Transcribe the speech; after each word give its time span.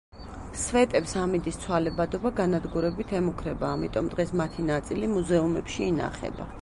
სვეტებს 0.59 1.11
ამინდის 1.23 1.59
ცვალებადობა 1.65 2.31
განადგურებით 2.39 3.13
ემუქრება, 3.19 3.69
ამიტომ 3.77 4.09
დღეს 4.15 4.33
მათი 4.41 4.67
ნაწილი 4.71 5.11
მუზეუმებში 5.13 5.87
ინახება. 5.91 6.55